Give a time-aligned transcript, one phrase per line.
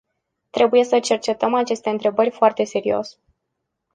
[0.49, 3.19] Trebuie să cercetăm aceste întrebări foarte serios.